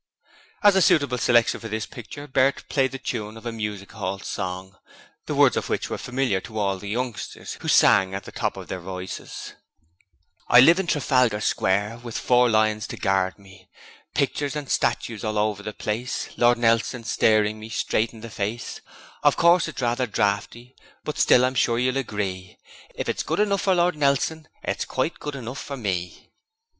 [0.63, 4.17] As a suitable selection for this picture, Bert played the tune of a music hall
[4.17, 4.75] song,
[5.27, 8.57] the words of which were familiar to all the youngsters, who sang at the top
[8.57, 9.53] of their voices:
[10.47, 13.69] 'I live in Trafalgar Square, With four lions to guard me,
[14.15, 18.81] Pictures and statues all over the place, Lord Nelson staring me straight in the face,
[19.21, 22.57] Of course it's rather draughty, But still I'm sure you'll agree,
[22.95, 26.31] If it's good enough for Lord Nelson, It's quite good enough for me.'